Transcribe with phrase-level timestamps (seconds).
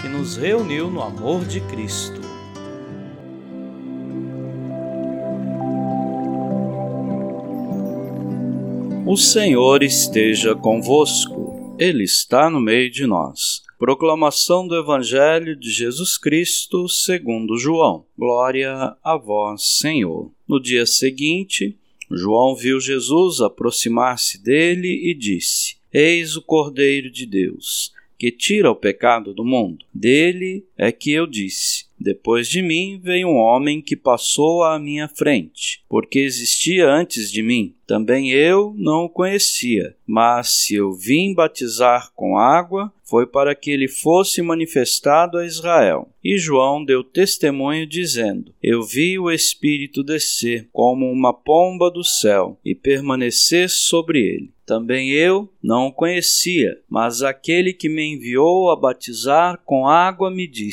[0.00, 2.20] que nos reuniu no amor de Cristo.
[9.06, 13.62] O Senhor esteja convosco, Ele está no meio de nós.
[13.78, 18.04] Proclamação do Evangelho de Jesus Cristo segundo João.
[18.18, 20.30] Glória a vós, Senhor.
[20.48, 21.76] No dia seguinte,
[22.10, 28.76] João viu Jesus aproximar-se dele e disse: Eis o Cordeiro de Deus que tira o
[28.76, 29.84] pecado do mundo.
[29.92, 35.08] Dele é que eu disse: Depois de mim veio um homem que passou à minha
[35.08, 37.74] frente, porque existia antes de mim.
[37.86, 43.70] Também eu não o conhecia, mas se eu vim batizar com água, foi para que
[43.70, 46.08] ele fosse manifestado a Israel.
[46.22, 52.58] E João deu testemunho dizendo: Eu vi o Espírito descer como uma pomba do céu
[52.64, 54.56] e permanecer sobre ele.
[54.66, 60.48] Também eu não o conhecia, mas aquele que me enviou a batizar com água me
[60.48, 60.65] disse: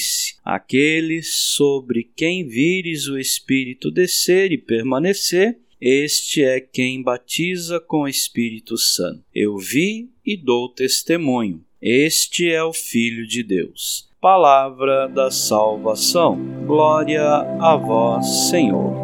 [0.44, 8.08] Aquele sobre quem vires o Espírito descer e permanecer, este é quem batiza com o
[8.08, 9.22] Espírito Santo.
[9.36, 11.62] Eu vi e dou testemunho.
[11.82, 14.08] Este é o Filho de Deus.
[14.22, 16.38] Palavra da salvação.
[16.66, 17.22] Glória
[17.60, 19.04] a vós, Senhor.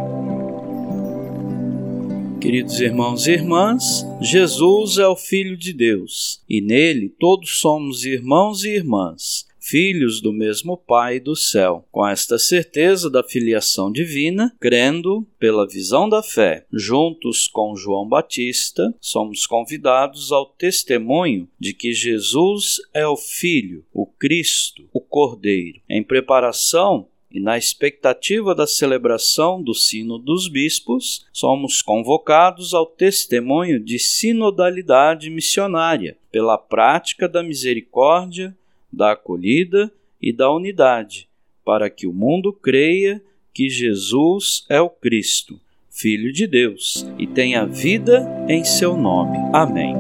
[2.39, 8.63] Queridos irmãos e irmãs, Jesus é o Filho de Deus e nele todos somos irmãos
[8.63, 11.85] e irmãs, filhos do mesmo Pai do céu.
[11.91, 18.93] Com esta certeza da filiação divina, crendo pela visão da fé, juntos com João Batista,
[18.99, 25.81] somos convidados ao testemunho de que Jesus é o Filho, o Cristo, o Cordeiro.
[25.89, 33.79] Em preparação e na expectativa da celebração do Sino dos Bispos, somos convocados ao testemunho
[33.79, 38.57] de sinodalidade missionária, pela prática da misericórdia,
[38.91, 39.91] da acolhida
[40.21, 41.27] e da unidade,
[41.63, 43.21] para que o mundo creia
[43.53, 49.37] que Jesus é o Cristo, Filho de Deus, e tenha vida em seu nome.
[49.53, 49.95] Amém.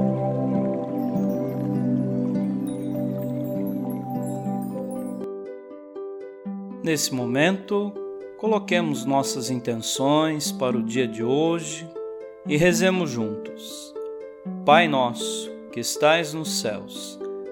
[6.83, 7.93] Nesse momento,
[8.37, 11.87] coloquemos nossas intenções para o dia de hoje
[12.47, 13.93] e rezemos juntos.
[14.65, 17.19] Pai nosso, que estais nos céus,